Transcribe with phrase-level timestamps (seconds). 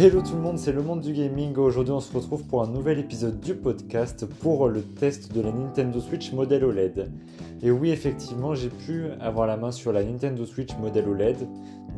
[0.00, 1.56] Hello tout le monde, c'est le monde du gaming.
[1.56, 5.50] Aujourd'hui, on se retrouve pour un nouvel épisode du podcast pour le test de la
[5.50, 7.10] Nintendo Switch modèle OLED.
[7.62, 11.48] Et oui, effectivement, j'ai pu avoir la main sur la Nintendo Switch modèle OLED.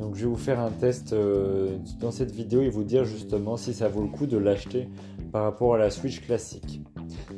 [0.01, 3.59] Donc, je vais vous faire un test euh, dans cette vidéo et vous dire justement
[3.59, 4.89] si ça vaut le coup de l'acheter
[5.31, 6.81] par rapport à la Switch classique.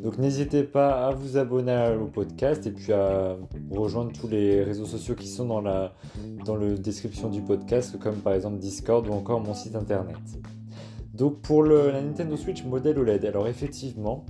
[0.02, 3.36] Donc n'hésitez pas à vous abonner au podcast et puis à
[3.70, 5.94] rejoindre tous les réseaux sociaux qui sont dans la
[6.76, 10.16] description du podcast, comme par exemple Discord ou encore mon site internet.
[11.14, 14.24] Donc pour la Nintendo Switch modèle OLED, alors effectivement,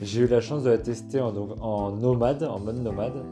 [0.00, 3.22] j'ai eu la chance de la tester en, nomade, en mode nomade,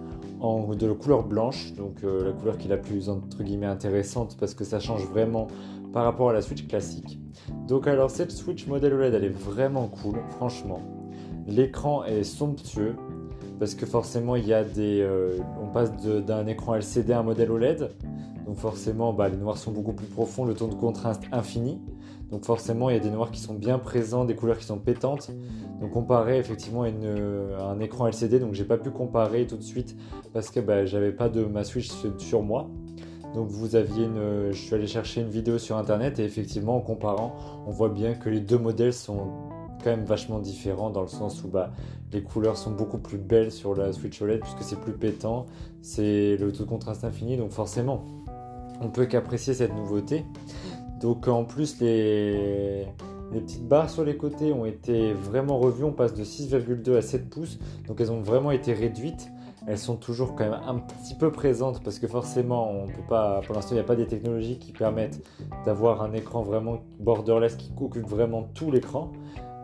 [0.40, 4.36] en de couleur blanche, donc euh, la couleur qui est la plus entre guillemets intéressante
[4.38, 5.46] parce que ça change vraiment
[5.92, 7.18] par rapport à la Switch classique.
[7.66, 10.97] Donc alors cette Switch modèle OLED, elle est vraiment cool, franchement.
[11.48, 12.94] L'écran est somptueux
[13.58, 17.22] parce que forcément il y a des, euh, on passe d'un écran LCD à un
[17.22, 17.88] modèle OLED,
[18.46, 21.80] donc forcément bah, les noirs sont beaucoup plus profonds, le ton de contraste infini.
[22.30, 24.78] Donc forcément, il y a des noirs qui sont bien présents, des couleurs qui sont
[24.78, 25.30] pétantes.
[25.80, 26.88] Donc comparé effectivement à,
[27.62, 29.96] un écran LCD, donc j'ai pas pu comparer tout de suite
[30.34, 32.68] parce que bah, j'avais pas de ma Switch sur moi.
[33.34, 36.80] Donc vous aviez une, je suis allé chercher une vidéo sur internet et effectivement en
[36.80, 37.34] comparant,
[37.66, 39.47] on voit bien que les deux modèles sont
[39.82, 41.72] quand même vachement différents dans le sens où bah,
[42.12, 45.46] les couleurs sont beaucoup plus belles sur la Switch OLED puisque c'est plus pétant,
[45.82, 48.04] c'est le taux de contraste infini, donc forcément
[48.80, 50.24] on peut qu'apprécier cette nouveauté.
[51.00, 52.86] Donc en plus les,
[53.32, 57.30] petites barres sur les côtés ont été vraiment revues, on passe de 6,2 à 7
[57.30, 59.28] pouces, donc elles ont vraiment été réduites.
[59.66, 63.42] Elles sont toujours quand même un petit peu présentes parce que forcément, on peut pas,
[63.44, 65.22] pour l'instant, il n'y a pas des technologies qui permettent
[65.66, 69.12] d'avoir un écran vraiment borderless qui occupe vraiment tout l'écran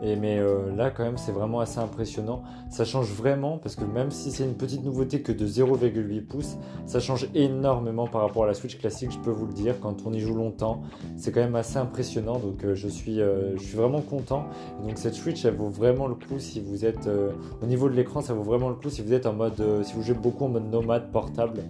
[0.05, 2.43] mais euh, là, quand même, c'est vraiment assez impressionnant.
[2.69, 6.57] Ça change vraiment parce que même si c'est une petite nouveauté que de 0,8 pouces,
[6.85, 9.81] ça change énormément par rapport à la Switch classique, je peux vous le dire.
[9.81, 10.83] Quand on y joue longtemps,
[11.17, 12.39] c'est quand même assez impressionnant.
[12.39, 14.45] Donc, euh, je, suis, euh, je suis vraiment content.
[14.87, 17.09] donc, cette Switch, elle vaut vraiment le coup si vous êtes
[17.63, 19.95] au niveau de l'écran, ça vaut vraiment le coup si vous êtes en mode, si
[19.95, 21.63] vous jouez beaucoup en mode nomade portable.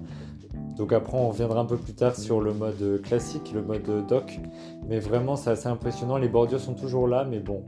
[0.77, 4.41] Donc après, on reviendra un peu plus tard sur le mode classique, le mode dock.
[4.89, 6.17] Mais vraiment, c'est assez impressionnant.
[6.17, 7.63] Les bordures sont toujours là, mais bon,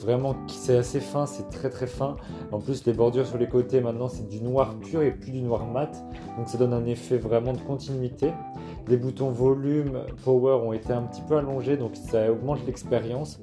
[0.00, 2.16] Vraiment, c'est assez fin, c'est très très fin.
[2.52, 5.42] En plus, les bordures sur les côtés, maintenant, c'est du noir pur et plus du
[5.42, 6.02] noir mat.
[6.38, 8.32] Donc ça donne un effet vraiment de continuité.
[8.88, 13.40] Les boutons volume, power ont été un petit peu allongés, donc ça augmente l'expérience.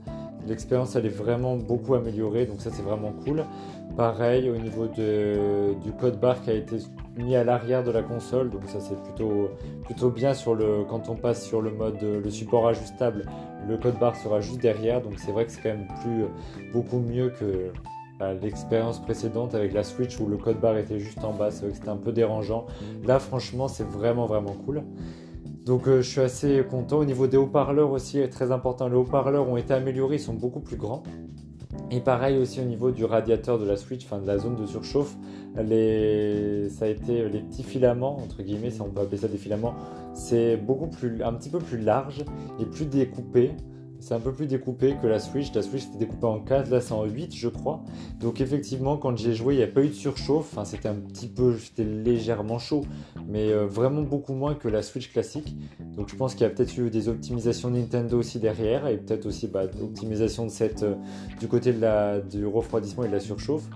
[0.48, 3.44] L'expérience, elle est vraiment beaucoup améliorée, donc ça, c'est vraiment cool.
[3.96, 6.78] Pareil, au niveau du code barre qui a été
[7.18, 11.16] mis à l'arrière de la console, donc ça, c'est plutôt, bien sur le, quand on
[11.16, 13.24] passe sur le mode, le support ajustable
[13.68, 16.26] le code barre sera juste derrière, donc c'est vrai que c'est quand même plus,
[16.72, 17.72] beaucoup mieux que
[18.20, 21.62] bah, l'expérience précédente avec la Switch où le code barre était juste en bas, c'est
[21.62, 22.66] vrai que c'était un peu dérangeant.
[23.06, 24.84] Là, franchement, c'est vraiment vraiment cool.
[25.66, 27.00] Donc euh, je suis assez content.
[27.00, 30.62] Au niveau des haut-parleurs aussi, très important, les haut-parleurs ont été améliorés, ils sont beaucoup
[30.62, 31.04] plus grands.
[31.90, 34.66] Et pareil aussi au niveau du radiateur de la Switch, enfin de la zone de
[34.66, 35.16] surchauffe,
[35.56, 36.68] les...
[36.70, 39.74] ça a été les petits filaments, entre guillemets, si on peut appeler ça des filaments,
[40.14, 42.26] c'est beaucoup plus, un petit peu plus large
[42.60, 43.52] et plus découpé.
[44.00, 45.54] C'est un peu plus découpé que la Switch.
[45.54, 47.84] La Switch était découpée en 4, là c'est en 8 je crois.
[48.20, 50.50] Donc effectivement quand j'ai joué il n'y a pas eu de surchauffe.
[50.52, 52.86] Enfin c'était un petit peu, c'était légèrement chaud.
[53.28, 55.56] Mais euh, vraiment beaucoup moins que la Switch classique.
[55.96, 58.88] Donc je pense qu'il y a peut-être eu des optimisations Nintendo aussi derrière.
[58.88, 60.96] Et peut-être aussi bah, l'optimisation de cette, euh,
[61.40, 63.68] du côté de la, du refroidissement et de la surchauffe.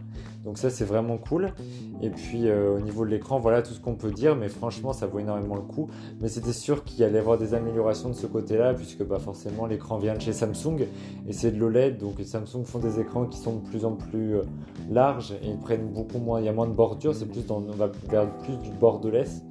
[0.44, 1.54] Donc ça c'est vraiment cool.
[2.02, 4.94] Et puis euh, au niveau de l'écran, voilà tout ce qu'on peut dire, mais franchement
[4.94, 5.90] ça vaut énormément le coup.
[6.20, 9.66] Mais c'était sûr qu'il allait y avoir des améliorations de ce côté-là, puisque bah, forcément
[9.66, 10.88] l'écran vient de chez Samsung
[11.28, 14.38] et c'est de l'OLED, donc Samsung font des écrans qui sont de plus en plus
[14.38, 14.44] euh,
[14.90, 17.58] larges et ils prennent beaucoup moins, il y a moins de bordure, c'est plus dans,
[17.58, 19.44] on va vers plus du borderless,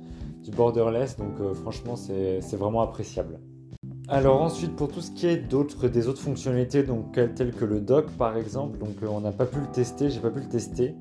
[0.42, 3.38] du borderless, donc euh, franchement c'est vraiment appréciable.
[4.12, 7.80] Alors ensuite pour tout ce qui est d'autres des autres fonctionnalités donc telles que le
[7.80, 10.48] dock par exemple donc euh, on n'a pas pu le tester j'ai pas pu le
[10.48, 10.96] tester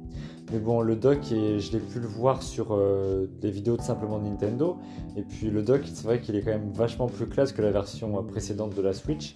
[0.51, 4.19] mais bon le dock je l'ai pu le voir sur euh, des vidéos de simplement
[4.19, 4.77] Nintendo.
[5.15, 7.71] Et puis le dock c'est vrai qu'il est quand même vachement plus classe que la
[7.71, 9.35] version euh, précédente de la Switch.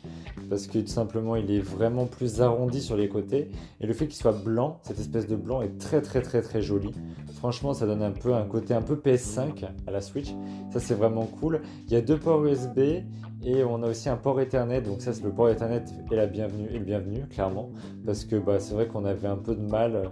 [0.49, 3.51] Parce que tout simplement il est vraiment plus arrondi sur les côtés.
[3.81, 6.61] Et le fait qu'il soit blanc cette espèce de blanc est très très très très
[6.61, 6.91] joli.
[7.35, 10.33] Franchement ça donne un peu un côté un peu PS5 à la Switch.
[10.71, 11.61] Ça c'est vraiment cool.
[11.87, 13.03] Il y a deux ports USB
[13.45, 16.27] et on a aussi un port Ethernet, donc ça c'est le port Ethernet et la
[16.27, 17.71] bienvenue, et le bienvenu clairement,
[18.05, 20.11] parce que bah, c'est vrai qu'on avait un peu de mal,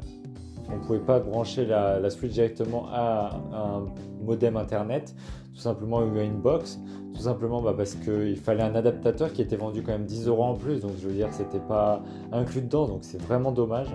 [0.72, 3.86] on ne pouvait pas brancher la, Switch directement à un
[4.24, 5.16] modem Internet,
[5.54, 6.80] tout simplement à une box,
[7.14, 10.44] tout simplement bah, parce qu'il fallait un adaptateur qui était vendu quand même 10 euros
[10.44, 12.02] en plus, donc je veux dire c'était pas
[12.32, 13.88] inclus dedans, donc c'est vraiment dommage.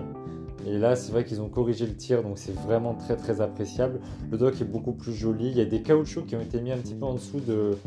[0.65, 4.01] Et là, c'est vrai qu'ils ont corrigé le tir, donc c'est vraiment très très appréciable.
[4.29, 5.47] Le dock est beaucoup plus joli.
[5.47, 7.77] Il y a des caoutchoucs qui ont été mis un petit peu en dessous de,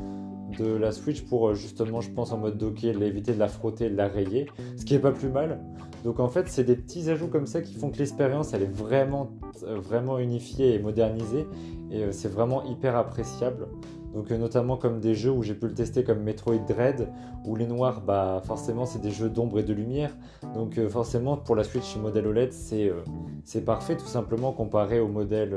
[0.59, 3.97] de la Switch pour justement, je pense, en mode docké, éviter de la frotter, de
[3.97, 5.61] la rayer, ce qui est pas plus mal.
[6.05, 8.73] Donc en fait, c'est des petits ajouts comme ça qui font que l'expérience, elle est
[8.73, 9.31] vraiment,
[9.63, 11.47] vraiment unifiée et modernisée,
[11.91, 13.69] et c'est vraiment hyper appréciable.
[14.15, 17.09] Donc notamment comme des jeux où j'ai pu le tester comme Metroid Dread,
[17.47, 20.11] où les noirs, bah forcément c'est des jeux d'ombre et de lumière.
[20.55, 25.55] Donc forcément pour la Switch modèle OLED c'est parfait tout simplement comparé au modèle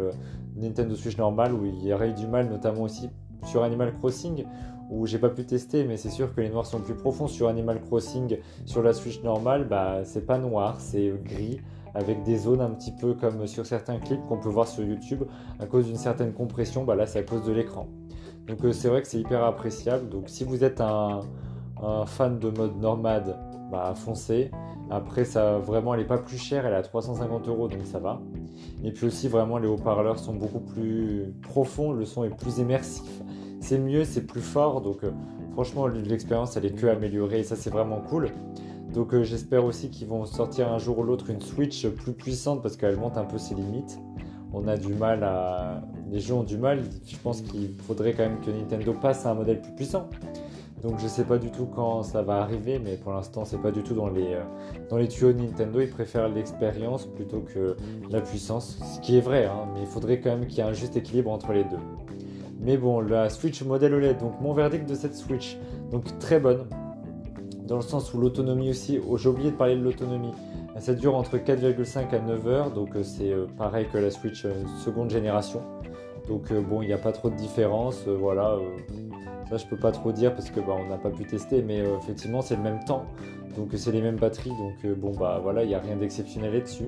[0.56, 3.10] Nintendo Switch normal où il y aurait eu du mal notamment aussi
[3.44, 4.46] sur Animal Crossing
[4.90, 7.48] où j'ai pas pu tester mais c'est sûr que les noirs sont plus profonds sur
[7.48, 11.62] Animal Crossing sur la Switch normale bah c'est pas noir c'est gris
[11.96, 15.24] avec des zones un petit peu comme sur certains clips qu'on peut voir sur YouTube
[15.60, 17.88] à cause d'une certaine compression bah là c'est à cause de l'écran.
[18.48, 20.10] Donc euh, c'est vrai que c'est hyper appréciable.
[20.10, 21.22] Donc si vous êtes un,
[22.06, 23.38] fan de mode nomade
[23.72, 24.52] bah foncez.
[24.90, 28.00] Après ça vraiment elle est pas plus chère elle est à 350 euros donc ça
[28.00, 28.22] va.
[28.84, 33.22] Et puis aussi vraiment les haut-parleurs sont beaucoup plus profonds, le son est plus immersif.
[33.64, 35.12] C'est mieux, c'est plus fort, donc euh,
[35.54, 38.28] franchement l'expérience elle est que améliorée et ça c'est vraiment cool.
[38.94, 42.62] Donc euh, j'espère aussi qu'ils vont sortir un jour ou l'autre une Switch plus puissante
[42.62, 44.00] parce qu'elle monte un peu ses limites.
[44.52, 45.82] On a du mal à...
[46.12, 49.32] Les jeux ont du mal, je pense qu'il faudrait quand même que Nintendo passe à
[49.32, 50.10] un modèle plus puissant.
[50.82, 53.72] Donc je sais pas du tout quand ça va arriver, mais pour l'instant c'est pas
[53.72, 54.36] du tout dans les,
[54.92, 55.80] euh, tuyaux de Nintendo.
[55.80, 57.78] Ils préfèrent l'expérience plutôt que
[58.10, 60.70] la puissance, ce qui est vrai, hein, mais il faudrait quand même qu'il y ait
[60.70, 61.80] un juste équilibre entre les deux.
[62.64, 65.58] Mais bon, la Switch modèle OLED, donc mon verdict de cette Switch,
[65.92, 66.66] donc très bonne,
[67.68, 70.32] dans le sens où l'autonomie aussi, oh, j'ai oublié de parler de l'autonomie,
[70.80, 74.46] ça dure entre 4,5 à 9 heures, donc euh, c'est euh, pareil que la Switch
[74.84, 75.62] seconde génération.
[76.28, 78.58] Donc bon, il n'y a pas trop de différence, voilà
[79.50, 81.82] ça, je peux pas trop dire parce que bah, on n'a pas pu tester, mais
[81.82, 83.06] euh, effectivement, c'est le même temps.
[83.56, 84.50] Donc, c'est les mêmes batteries.
[84.50, 86.88] Donc, euh, bon, bah voilà, il n'y a rien d'exceptionnel là-dessus.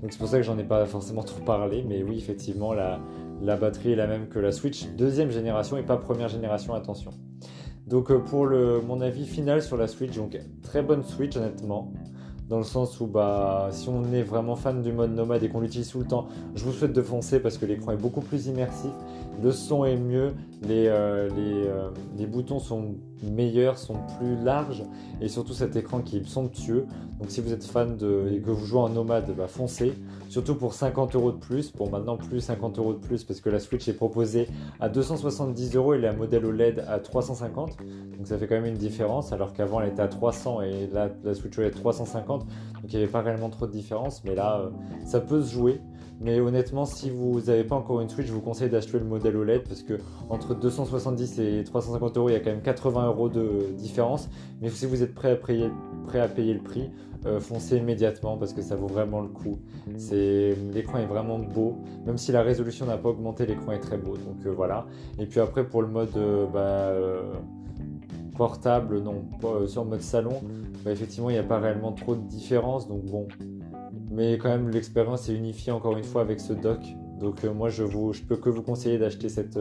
[0.00, 1.84] Donc, c'est pour ça que j'en ai pas forcément trop parlé.
[1.86, 2.98] Mais oui, effectivement, la,
[3.42, 7.10] la, batterie est la même que la Switch deuxième génération et pas première génération, attention.
[7.86, 8.46] Donc, euh, pour
[8.86, 11.92] mon avis final sur la Switch, donc très bonne Switch, honnêtement
[12.52, 15.60] dans le sens où bah, si on est vraiment fan du mode nomade et qu'on
[15.60, 18.46] l'utilise tout le temps, je vous souhaite de foncer parce que l'écran est beaucoup plus
[18.46, 18.90] immersif,
[19.42, 20.34] le son est mieux,
[20.66, 24.84] les, euh, euh, les, boutons sont meilleurs, sont plus larges
[25.20, 26.86] et surtout cet écran qui est somptueux.
[27.18, 29.94] Donc si vous êtes fan de, et que vous jouez en nomade, bah, foncez.
[30.28, 33.50] Surtout pour 50 euros de plus, pour maintenant plus 50 euros de plus parce que
[33.50, 34.48] la Switch est proposée
[34.80, 37.76] à 270 euros et la modèle OLED à 350.
[38.16, 41.10] Donc ça fait quand même une différence alors qu'avant elle était à 300 et là
[41.24, 42.46] la Switch OLED 350.
[42.46, 42.48] Donc
[42.84, 44.70] il n'y avait pas réellement trop de différence mais là euh,
[45.04, 45.80] ça peut se jouer.
[46.22, 49.36] Mais honnêtement, si vous n'avez pas encore une Switch, je vous conseille d'acheter le modèle
[49.36, 49.98] OLED parce que
[50.28, 54.28] entre 270 et 350 euros, il y a quand même 80 euros de différence.
[54.60, 56.90] Mais si vous êtes prêt à payer, le prix,
[57.26, 59.58] euh, foncez immédiatement parce que ça vaut vraiment le coup.
[60.10, 64.16] L'écran est vraiment beau, même si la résolution n'a pas augmenté, l'écran est très beau.
[64.16, 64.86] Donc euh, voilà.
[65.18, 66.92] Et puis après pour le mode euh, bah,
[68.36, 69.24] portable, non,
[69.66, 70.40] sur mode salon,
[70.84, 72.88] bah, effectivement il n'y a pas réellement trop de différence.
[72.88, 73.28] Donc bon,
[74.12, 76.80] mais quand même, l'expérience est unifiée encore une fois avec ce dock.
[77.22, 79.58] Donc euh, moi, je ne je peux que vous conseiller d'acheter cette,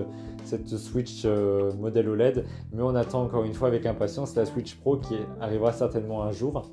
[0.77, 2.45] Switch euh, modèle OLED.
[2.73, 6.31] Mais on attend encore une fois avec impatience la Switch Pro qui arrivera certainement un
[6.31, 6.69] jour.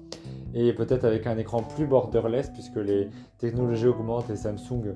[0.54, 4.94] Et peut-être avec un écran plus borderless puisque les technologies augmentent et Samsung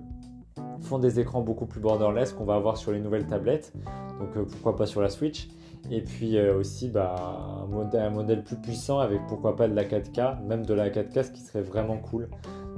[0.80, 3.72] font des écrans beaucoup plus borderless qu'on va avoir sur les nouvelles tablettes.
[4.18, 5.48] Donc euh, pourquoi pas sur la Switch.
[5.90, 10.64] Et puis aussi bah, un modèle plus puissant avec pourquoi pas de la 4K, même
[10.64, 12.28] de la 4K, ce qui serait vraiment cool.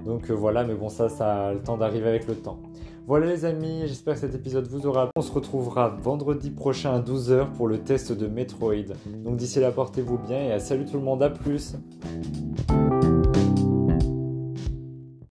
[0.05, 2.59] Donc euh, voilà, mais bon, ça, ça a le temps d'arriver avec le temps.
[3.07, 5.11] Voilà les amis, j'espère que cet épisode vous aura.
[5.15, 8.95] On se retrouvera vendredi prochain à 12h pour le test de Metroid.
[9.25, 11.77] Donc d'ici là, portez-vous bien et à salut tout le monde, à plus